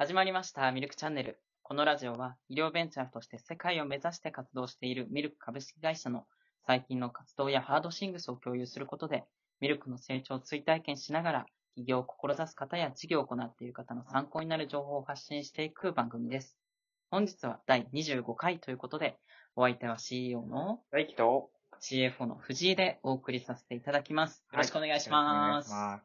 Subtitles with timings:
[0.00, 1.40] 始まりましたミルクチャンネル。
[1.64, 6.24] このラジオは医療ベンチャーとして世界を目指して活動しているミルク株式会社の
[6.64, 9.24] 最近の活動やハードシングスを共有することで、
[9.60, 16.56] ミルクの成長を追体験しながら、起業を志す方や事業を行っている方の参考になる情報を発信していく番組です。
[17.10, 19.18] 本日は第25回ということで、
[19.56, 24.44] お相手は CEO の大輝と、CFO の藤井でお送りさせていただきます。
[24.52, 25.26] よろしくお願いします。
[25.26, 26.02] よろしくお願いします。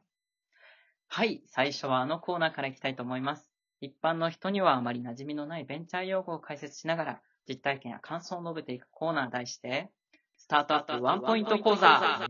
[1.09, 3.52] はい、最初はあのコーナーからいきたいと思います。
[3.83, 9.91] 一般の人にはあまり馴染みのないベンチャー用語を解説しながら、実体験や感想を述べていくコーナー題して、
[10.37, 12.25] スタートアップワンポイント講座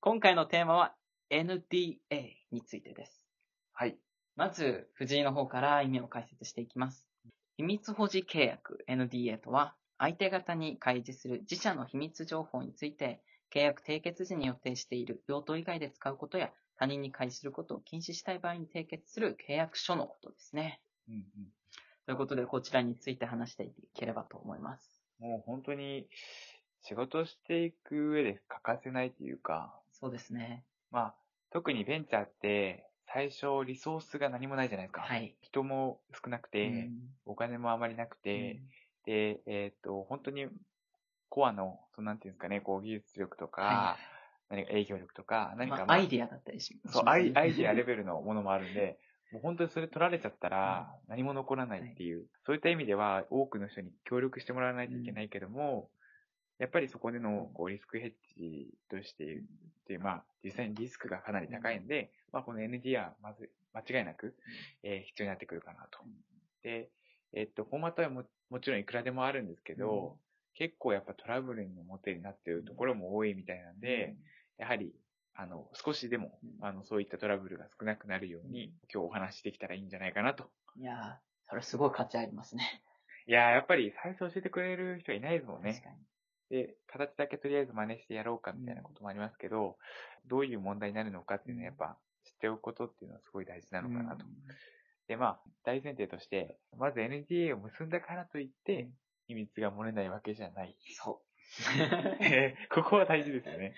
[0.00, 0.94] 今回のテーマは
[1.30, 1.98] NDA
[2.50, 3.24] についてです。
[3.72, 3.96] はい。
[4.36, 7.08] まず、藤井の方から意味を解説していきます。
[7.56, 20.80] 秘密保持契約 NDA とは、相手方に開示する自社の秘密情報について、契約締結時に予定している用途以外で使うことや、他人に開示することを禁止したい場合に締結する契約書のことですね。
[21.08, 21.22] うんうん。
[22.06, 25.04] ということで、こちらについて話していければと思います。
[25.18, 26.08] もう本当に、
[26.80, 30.64] 仕事していく上で欠かせないというか、そうですね。
[30.90, 31.14] まあ、
[31.50, 35.02] 特にベンチャーって、最初リソースが何もないじゃないですか。
[35.02, 35.36] はい。
[35.42, 36.92] 人も少なくて、うん
[37.24, 38.60] お金もあまりなくて、
[39.04, 40.48] で、えっ、と、本当に、
[41.32, 43.96] コアの、そのなんていうんですかね、こう、技術力とか、は
[44.50, 48.98] 何か営業力とか、何か、まあ、まあアイディアだったりします、そう、アイアイディアレベルのものもあるんで、
[49.32, 55.90] もう本当にそれ取られちゃったらう何も残らないっていう、そういった意味では多くの人に協力してもらわないといけないけども、
[56.58, 64.36] やっぱりそこでのこうリスクヘッジとしているっていう、まあ実際にリスクがかなり高いんで、まあこの ND はまず間違いなく、
[64.82, 66.00] えー必要になってくるかなと。
[66.62, 66.90] で、
[67.32, 70.18] えっと、フォーマットはももちろんいくらでもあるんですけど、
[70.54, 74.16] 結構やっぱトラブルの表になっているところも多いみたいなんで、
[74.58, 74.94] やはり、
[75.34, 80.50] あの、少しでも、うんあの、そういったトラブルが少なくなるように、今日お話しできたらいいんじゃないかなと。
[80.76, 82.82] いやー、それすごい価値ありますね。
[83.26, 85.84] いやー、やっぱり最初教えてくれる人はいないですもんね確。
[85.84, 85.96] かに。
[86.50, 89.78] で、形だけとりあえず真似してやろうかみたいなこともありますけど、
[90.26, 94.26] どういう問題になるのかっていうのはやっぱ知っておくことっていうのはすごい大事なのかなと。
[95.08, 98.90] で、まあ、大前提として、まず NDA を結んだからといって、
[99.32, 100.76] 秘密が漏れないわけじゃない。
[100.94, 101.32] そう。
[102.24, 103.74] えーここは大事ですよね。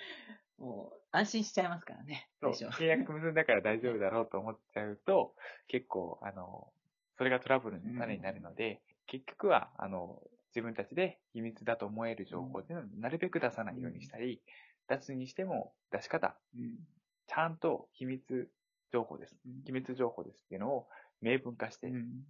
[0.58, 2.28] もう、安心しちゃいますからね。
[2.40, 5.34] そう、契約結んだから大丈夫だろうと思っちゃうと、
[5.68, 6.72] 結構、あの、
[7.18, 14.40] それがトラブルの種になるので、結局は、あの、自分たちで秘密だと思える情報っていうのをなるべく出さないようにしたり、
[14.88, 16.78] 出すにしても出し方、うん。
[17.26, 18.50] ちゃんと秘密
[18.92, 19.36] 情報です。
[19.46, 20.88] うん秘密情報ですっていうのを
[21.20, 22.24] 明文化して、うん。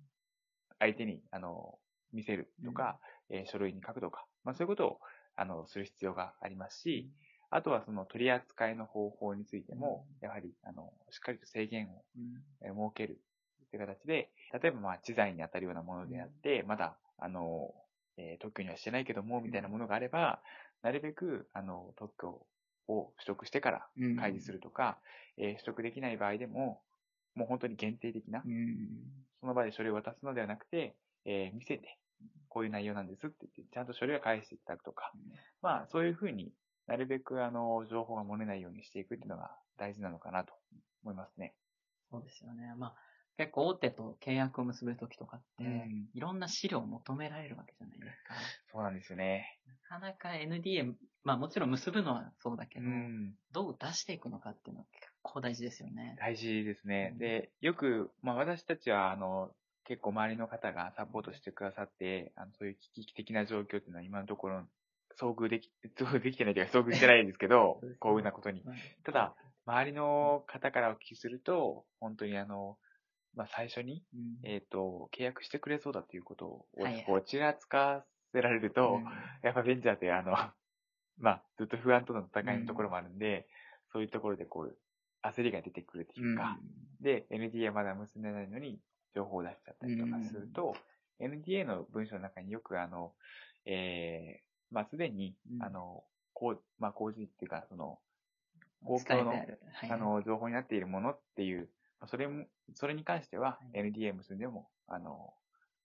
[0.78, 1.78] 相手に、あの、
[2.14, 5.00] 見せるとか、えー書類に書くとか、まあそういうことを、
[5.36, 7.10] あの、する必要がありますし、
[7.50, 12.04] あとはその取り扱いの方法についても、やはり、あの、しっかりと制限を
[12.62, 13.20] 設ける
[13.70, 17.74] という形で、例えばまあ知財に当たるようなものであって、まだ、あの、
[18.16, 20.42] えー特許にはしてないけども、みたいなものがあれば、
[20.82, 22.46] なるべく、あの、特許
[22.88, 24.16] を取得してからうん。
[24.16, 25.00] 開示するとか、
[25.36, 26.82] えー取得できない場合でも、
[27.34, 29.26] もう本当に限定的なう、ん。
[29.40, 31.98] その場で書類を渡すのではなくて、えー見せて、
[32.54, 35.10] こういう内容なんですって言って、ちゃんと書類を返していただくとか、
[35.60, 36.52] まあ、そういうふうに
[36.86, 40.52] なるべく、あの、情報が漏れないようにしていくっていうのが大事なのかなと
[41.02, 41.56] 思いますね。
[42.12, 42.72] そうですよね。
[42.78, 42.94] まあ、
[43.36, 48.34] 結構大手と契約を結ぶときとかって、うんいろんな資料を求められるわけじゃないですか。
[48.70, 49.58] そうなんですよね。
[49.90, 50.94] なかなか NDA、
[51.24, 53.34] まあもちろん結ぶのはそうだけど、うん。
[53.50, 56.14] どう出していくのかっていうのは結構大事ですよね。
[56.20, 57.16] 大事ですねう。
[57.16, 59.50] んで、よく、まあ私たちは、あの、
[59.84, 64.62] 結構周りの方がサポートしてくださって、あのそういう危機的な状況っていうのは今のところ
[65.20, 68.62] 遭遇でき、 遭遇できてないというか遭遇してないんですけど 幸運なことに。
[68.64, 68.74] まあ
[69.04, 69.36] ただ、
[69.66, 72.78] 周りの方からお聞きすると、本当にあの、
[73.34, 74.38] まあ最初に、うん。
[74.42, 77.04] えっ、と、契約してくれそうだということを、はいはい。
[77.04, 79.04] こう、ちらつかせられると、うん。
[79.42, 80.32] やっぱベンチャーってあの、
[81.18, 83.48] まあ、ずっと不安との戦いのところもあるんで、
[83.92, 84.78] そういうところでこう、
[85.22, 86.58] 焦りが出てくるというか、
[87.00, 88.78] で、NDA まだ結んでないのに
[89.14, 90.74] 情報を出しちゃったりとかすると、
[91.20, 93.12] NDA の文章の中によくあの、
[93.66, 95.62] えー、まあ、すでに、うん。
[95.62, 97.96] あの、こう、まあ、工事っていうか、その、うん
[98.84, 99.90] 公共のあるはい。
[99.90, 101.70] あの、情報になっているものっていう、
[102.00, 102.44] まあそれも、
[102.74, 105.32] それに関しては、NDA 結んでも、あの、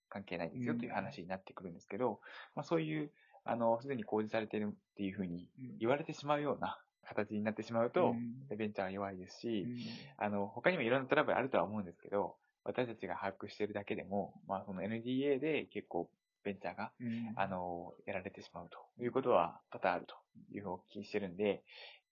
[0.10, 2.20] 関係ないですよという話になってくるんですけど、
[2.56, 3.10] まあそういう、
[3.46, 5.78] あの、すでに公示されているっていうふうにうん。
[5.80, 6.78] 言われてしまうような
[7.08, 8.16] 形になってしまうと、
[8.50, 9.78] ベンチャーは弱いですし、うん。
[10.18, 16.10] あの、他にもいろんなトラブルあるとは思うんですけど、私たちが把握しているだけでも、まあその NDA で結構
[16.44, 20.16] ベンチャーが、うんあの、やられてしまうということは多々あると
[20.54, 21.64] いうふうにお聞きしてるんで、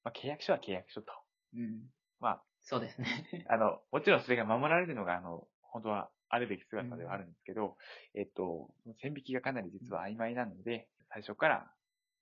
[0.04, 1.12] まあ、契約書は契約書と。
[1.56, 1.90] うん。
[2.20, 3.46] まそうですね。
[3.50, 7.78] あ、あの、もちろんそれが守られるのが、あの、本当はあるべき姿ではあるんですけど、
[8.14, 8.70] えっと、
[9.02, 11.72] 線引きがかなり実は曖昧なので、最初から、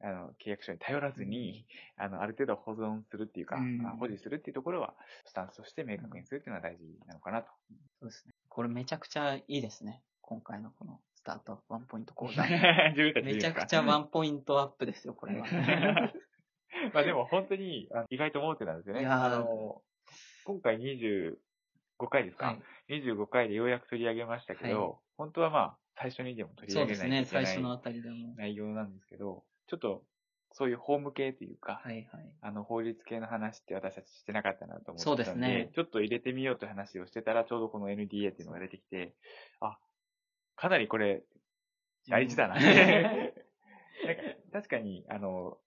[0.01, 1.65] あの、契約書に頼らずに、
[1.97, 4.93] あの、ある程度保存するっていうか、うんまあ保持するっていうところは、
[5.25, 7.47] スタンスとして明確にするっていうのは大事なのかなと。
[7.99, 8.33] そうですね。
[8.49, 10.01] これめちゃくちゃいいですね。
[10.21, 12.43] 今回のこのスタートアップワンポイント講座。
[13.23, 15.45] めちゃくちゃワンポイントアップですよ、これは。
[16.93, 19.05] まあでも本当に意外と思ってたんですよね。
[19.05, 19.81] あの、
[20.43, 21.37] 今回25
[22.09, 22.53] 回ですか、は
[22.87, 23.01] い。
[23.01, 28.35] 25回でようやく取り上げましたけど、はい本当はまあ、最初にでも取り上げないといけ最初のあないたりでも。
[28.35, 30.03] 内容なんですけど、ちょっと、
[30.51, 32.31] そういう法務系というか、はいはい。
[32.41, 35.71] あの、法律系の話って私たちしてなかったなと思ってたそうんで、ですね。
[35.75, 39.15] ちょっと入れてみようという話をしてたら、ちょうどこの NDA っていうのが出てきて、
[39.59, 39.77] あ、
[40.55, 41.23] かなりこれ、
[42.07, 42.55] 大事だな。
[42.61, 42.63] なん
[43.31, 43.33] か
[44.53, 45.57] 確かに、あの、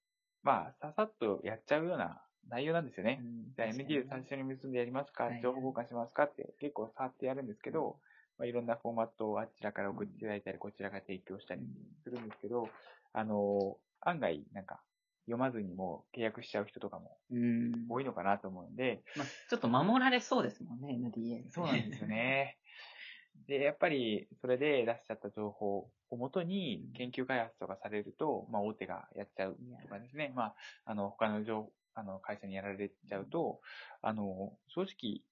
[0.42, 3.20] まあ、ささっとやっちゃうような内容なんですよね。
[3.56, 7.98] じゃあ NDA 最初に結んでやりますか、はい情報交換しますかって結構触ってやるんですけど、
[8.38, 11.62] まあ、いろんなフォーマットをあちらから送っていただいたり、こちらが提供したり
[12.04, 12.68] するんですけど、
[13.12, 14.80] あの、案外、なんか、
[15.26, 17.86] 読まずにも契約しちゃう人とかもうん。
[17.88, 21.50] 多いのかなと思うんで、まあ、ちょっと守られそうですもんね、NDA。
[21.50, 22.56] そうなんですよね。
[23.46, 30.56] で、やっぱり、それで出しちゃった情報をもとに研究開発とかされると、まあ、大手がやっちゃうとかですね、まあ、
[30.86, 33.60] あの、他の情あの会社にやられちゃうと、
[34.02, 35.22] あの、正直、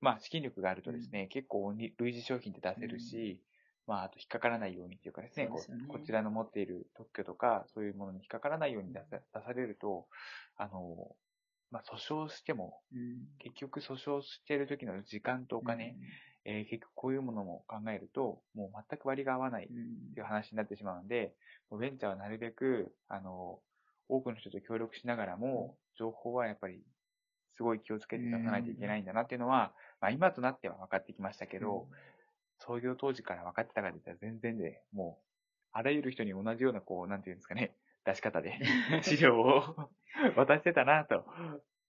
[0.00, 3.40] まあ、資金力があるとですね、結構に類似商品って出せるし、
[3.86, 5.84] まあ、あと引っかからないようにっていうかですね、すよね。
[5.84, 10.06] うこちらの持っている特許とか、そういうものに引っかからないように出さ出されると、
[10.56, 11.16] あの、
[11.70, 13.26] まあ、訴訟しても、うん。
[13.38, 15.96] 結局訴訟してる時の時間とお金、
[16.44, 20.12] えー結局こういうものも考えると、もう全く割が合わないっうん。
[20.12, 21.34] ていう話になってしまうので、
[21.70, 23.60] もうベンチャーはなるべく、あの、
[24.08, 26.82] 多くの人と協力しながらも、情報はやっぱり、
[27.56, 31.86] すごい気をつけて出さないといけないんだなっていうのは、まあ今となっては分かってきましたけど、
[32.66, 35.24] 創業当時から分かってたかといったら全然で、もう、
[35.72, 37.74] あらゆる人に同じような、こう、なんていうんですかね、
[38.04, 38.58] 出し方で、
[39.02, 39.90] 資料を
[40.36, 41.24] 渡してたなと、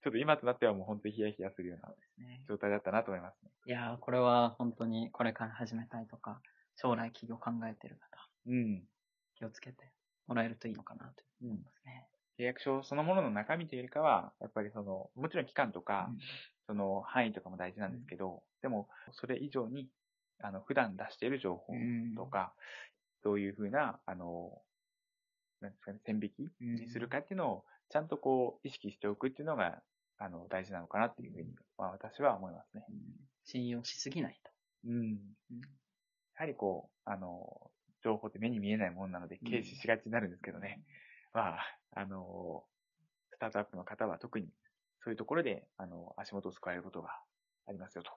[0.02, 3.50] ちょっと今となってはもう本当にヒヤヒヤするようなね状態だったなと思いますね。
[3.66, 6.42] いやー、これは本当にこれから始めたいとか、
[6.76, 8.88] 将来企業考えてる方、うん。
[9.36, 9.92] 気をつけて
[10.26, 12.06] もらえるといいのかなと思いますね。
[12.38, 16.10] 契約書そのものの中身というよりかは、やっぱりその、もちろん期間とか、
[16.66, 19.88] その範囲とかも大事なんですけど、でも、それ以上に、
[20.40, 22.54] あの、普段出している情報うんとか、
[23.22, 24.60] どういうふうな、あの、
[25.60, 29.82] なんですかね、線引きにするかっていうのを、ちゃんとこう、意識しておくっていうのが、
[30.18, 32.84] あの、大事なのかなっていうふうに、まあ私は思いますね。
[32.88, 32.96] うん
[33.46, 34.50] 信用しすぎないと。
[34.86, 34.94] うん。
[34.94, 35.60] うん
[36.36, 37.70] やはりこう、あの、
[38.02, 40.82] 情報って目に見えないものなので、うん軽視しがちになるんですけどね。
[41.32, 42.64] まあ、あの、
[43.32, 44.48] スタートアップの方は特に、
[45.02, 47.10] そういうところで、あの、足元を救われることが
[47.66, 48.10] ありますよ、と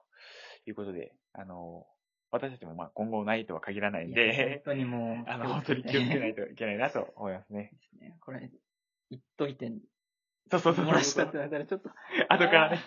[0.66, 1.86] いうことで、あの、
[2.30, 7.70] 私たちもまあ今後ないとは限らないんで、本当にもう、 あの、本当に気をつけないといけないなと思いますね。
[7.72, 8.16] ですね。
[8.20, 8.50] これ、
[9.10, 9.72] 言っといて、
[10.50, 10.86] そうそうそうそう。
[10.86, 11.90] 漏らしたってなったらちょっと、
[12.28, 12.78] 後からね、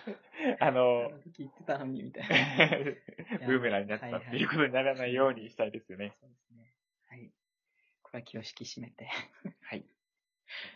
[0.60, 2.68] ああの、てたのに、みたいな。
[3.46, 6.16] ブーメランになったっていうことにならないようにしたいですよね。
[6.20, 6.74] そうですね。
[7.08, 7.32] はい。
[8.02, 9.08] これは気を引き締めて。
[9.62, 9.84] はい。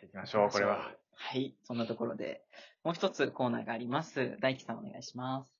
[0.02, 0.96] いきましょう、これは。。
[1.12, 1.56] はい。
[1.62, 2.44] そんなところで、
[2.84, 4.36] もう一つコーナーがあります。
[4.40, 5.55] 大輝さんお願いします。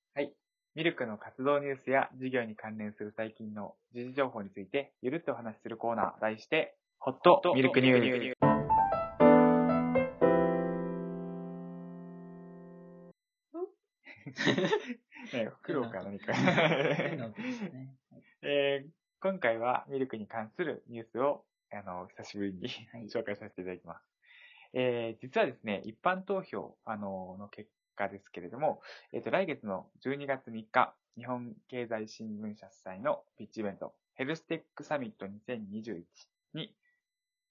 [0.77, 8.35] ミルクの活動ニュースや事業に関連する最近の時事情報についてゆるっとお話しするコーナー、題して、ホットミルクニュー
[15.33, 15.35] ス。
[15.35, 16.35] ね、 苦労か何か。
[18.43, 18.91] えー
[19.23, 24.05] 今回はミルクに関するニュースを、あの、久しぶりにはい紹介させていただきます。
[24.75, 28.81] えー実はですね、一般投票、あの、の結果ですけれども、
[29.13, 36.05] えっ、と、来月の12月3日、日本経済新聞社主催のピッチイベント、ヘルステックサミット2021
[36.55, 36.75] に、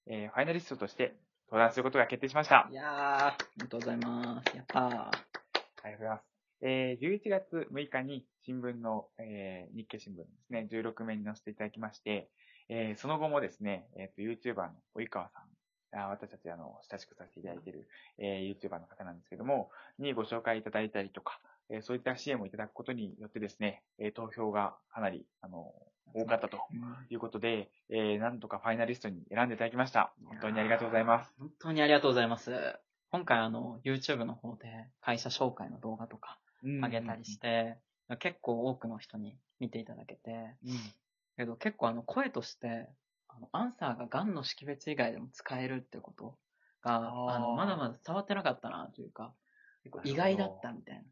[0.07, 1.15] えーファイナリストとして
[1.47, 2.67] 登壇することが決定しました。
[2.71, 4.55] いやー、ありがとうございます。
[4.55, 4.83] やったー。
[4.83, 6.23] ありがとうございます。
[6.61, 12.29] えー11月6日に新聞の、えー日経新聞ですね、16面に載せていただきまして、
[12.69, 15.43] えーその後もですね、えっ、と、YouTuber の及川さん、
[15.97, 17.87] あ私たち、あの、親しくさせていただいている、
[18.17, 25.73] えー YouTuber の方なんですけども、にご紹介いただいたりとか、えーそういった支援をいただくことによってですね、えー投票がかなり、あの、
[26.13, 26.59] 多かったと
[27.09, 30.13] いうことで、えーなんとかファイナリストに選んでいただきました。
[30.25, 31.33] 本当にありがとうございます。
[31.39, 32.51] 本当にありがとうございます。
[33.11, 37.77] 今回あの、YouTube の方で会社紹介の動画とか上げたりして、
[38.19, 40.77] 結構多くの人に見ていただけて、うん。
[41.37, 42.89] けど結構あの声として、
[43.36, 46.38] あのアンサーが癌の識別以外でも使えるってこと
[46.82, 49.34] が、あの、まだまだ伝わってなかったなというか、
[49.84, 51.04] 結構意外だったみたいな。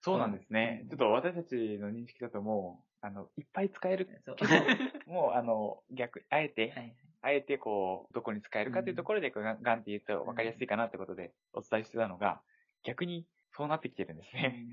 [0.00, 0.86] そうなんですねう。
[0.86, 4.08] んちょっと私たちの認識だともう、あの、いっぱい使える。
[4.36, 4.54] けど、
[5.06, 12.40] もう、あの、逆、あえて、はいあえてこう、どこに使えるかというところで、こうガンガンって言うと分かりやすいかなってことでお伝えしてたのが、
[12.84, 14.64] 逆にそうなってきてるんですね。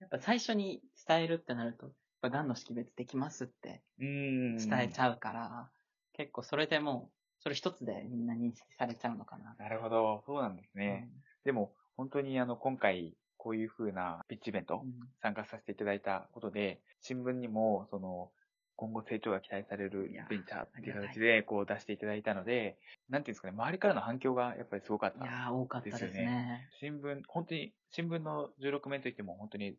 [0.00, 3.82] やっぱ最初に伝えるってなると、やっぱ癌の識別できますって。
[3.98, 5.70] 伝えちゃうから、
[6.18, 9.54] 結構それでもう、それ一つでみんな認識されちゃうのかな。
[9.58, 10.22] なるほど。
[10.26, 11.08] そうなんですね。
[11.44, 18.30] でも、本当にあの、今回、こういう風なピッチイベントうん参加させていただいたことで、新聞にも、その、
[18.74, 25.24] 今後成長が期待されるベンチャーっていう形で、こう出していただいたので、なんていうんですかね、周りからの反響がやっぱりすごかった。
[25.24, 26.68] いやー、多かったですね。
[26.80, 29.76] 新聞、本当に、新聞の16面といっても、本当に、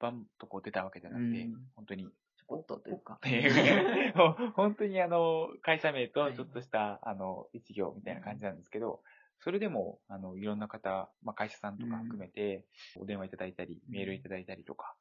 [0.00, 2.08] バンとこう出たわけじゃなくて、うん本当に、
[2.50, 3.18] ちょこっとというか。
[4.54, 6.10] 本当にあの、会社名はい。
[6.10, 9.02] とちょっとした、あの、一行みたいな感じなんですけど、
[9.38, 12.64] それでも、あの、いろんな方、まあ、会社さんとか含めて、
[12.98, 14.94] お電話いただいたり、メールいただいたりとか、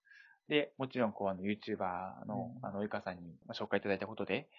[0.48, 2.66] で、もちろん、こう、あの、YouTuber の、うん。
[2.66, 4.50] あの、及川さんにまあ紹介いただいたことで、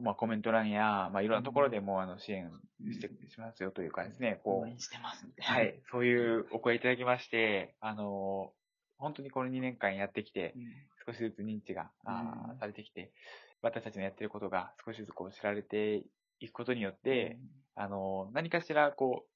[0.00, 2.52] まあ、コメント欄や、まあ、いろんなところでも、あの、支援
[2.92, 5.54] して、しますよというかですね、こう、応援してますみたいな。
[5.54, 5.62] は。
[5.62, 8.52] い、そういうお声いただきまして、あの、
[8.98, 10.54] 本当にこの2年間やってきて、
[11.10, 13.12] 少しずつ認知が、あされてきて、
[13.62, 16.04] 私たちのやってることが少しずつこう知られて
[16.38, 17.38] いくことによって、
[17.74, 19.30] あの、何かしらこう、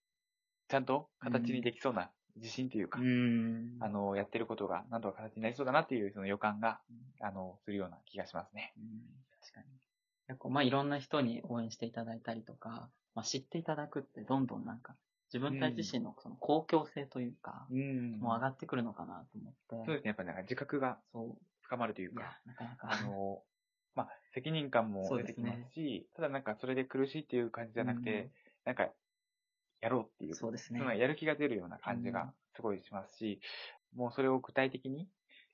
[0.68, 3.76] ちゃんと形にできそうな自信というか、うん。
[3.80, 6.80] あの、やってることが何とか形になりそうだなっていうその予感が、
[7.20, 8.72] あの、するような気がしますね。
[8.76, 8.84] うん
[9.40, 9.66] 確かに。
[10.26, 14.96] 結構、まあ、いろんな人に応援していただいたりとか、まあ、知っていただくって、どんどんなんか、
[15.32, 19.84] 自分たち自身のその公共性というか、うんもう上がってくるのかなと思って。
[19.84, 20.08] そうですね。
[20.08, 22.88] やっぱりなんか自覚がそ深まるというか、、なかなか。
[22.90, 23.42] あの、
[23.94, 28.30] まあ、責任感も出てきますし、ただなんかそれで苦しいっていう感じじゃなくて、うん
[28.64, 28.88] なんか、
[29.82, 33.40] やろうっていう、そうですねやる気が出るような感じがすごいしますし、
[33.94, 35.06] もうそれを具体的に、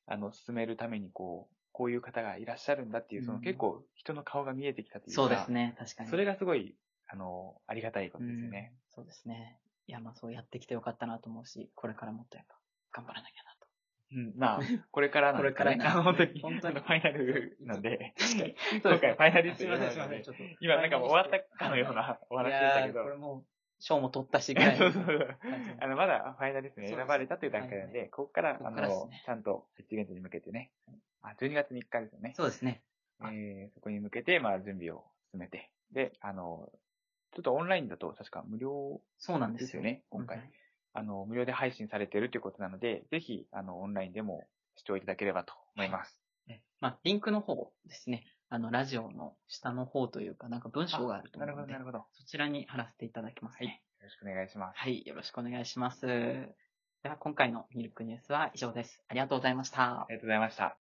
[0.07, 6.11] あの、進めるためにこう、こういう方がいらっしゃるんだっていう、そのうん結構人の顔が見えてきたというか、そうですね、確かに。
[6.11, 6.77] それがすごい、
[7.09, 8.73] あの、ありがたいことですよね。
[8.75, 9.59] うんそうですね。
[9.87, 12.57] いや、まあそうやってきてよかったなと思うし、これからもっとやっぱ
[12.93, 13.40] 頑張らなきゃ。
[14.13, 15.55] うん、まあ、 これからなんでね。
[15.55, 18.15] これからあの 本当に、本当にファイナルなんで。
[18.83, 19.99] 今回ファイナリストすいません、すいません。
[19.99, 20.43] なのでちょっと。
[20.61, 23.45] 今なんかもう終わったかのようなお話でしたけどこれもう、
[23.79, 25.39] 賞も取ったしぐらいの そうそうそう
[25.81, 30.71] あの、まだファイナリストに選ばれたという段階なんで、ここから、あのちゃんと、ピッチイベントに向けてね、
[31.23, 32.33] あ、12月3日ですよね。
[32.35, 32.83] そうですね。
[33.23, 35.71] えーそこに向けて、まあ、準備を進めて。
[35.93, 36.71] で、あの、
[37.33, 40.45] ちょっとオンラインだと確か無料そうなんですすよね、今回うん。
[40.93, 46.19] あの、無料で配信されているということなので、ぜひ、あの、オンラインでも視聴いただければと思います。
[46.47, 48.25] ねまあ、リンクの方ですね。
[48.49, 51.99] あの、ラジオの下の方というか、なんか文章があるとなるほど、思うのでなる、ほど。
[51.99, 53.83] よそちらに貼らせていただきますね。
[54.03, 54.79] ろしくお願いします。
[54.79, 56.07] はい、よろしくお願いします。
[56.07, 59.03] では、今回のミルクニュースは以上です。
[59.09, 60.07] ありがとうございましたあ。
[60.09, 60.77] りがとうございました。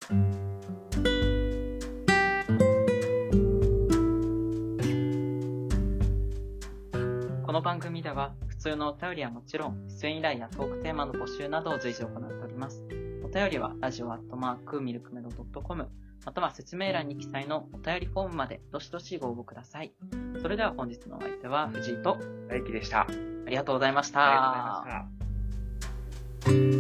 [7.46, 12.84] この番組では、普通のお便りはもちろん、出演依頼やトークテーマの募集などを随時行っております。
[13.24, 15.90] お便りは、ラジオアットマークミルクメロドットコム、
[16.26, 19.94] または説明欄に記載のお便りフォームまで、どしどしご応募ください。
[20.42, 22.18] それでは本日のお相手は藤井と、
[22.50, 23.02] 大輝でした。
[23.02, 23.08] あ
[23.46, 24.20] ありがとうございました。
[24.30, 26.77] りがとうございました。